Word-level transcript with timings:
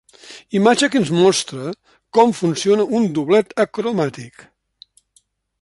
Imatge 0.59 0.87
que 0.93 1.01
ens 1.01 1.11
mostra 1.17 1.67
com 2.19 2.35
funciona 2.39 2.89
un 3.01 3.07
doblet 3.19 3.55
acromàtic. 3.67 4.47